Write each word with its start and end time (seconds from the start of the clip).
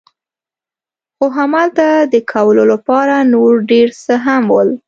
خو 1.15 1.25
همالته 1.37 1.87
د 2.13 2.15
کولو 2.31 2.63
لپاره 2.71 3.15
نور 3.33 3.51
ډېر 3.71 3.89
څه 4.03 4.13
هم 4.25 4.43
ول. 4.53 4.69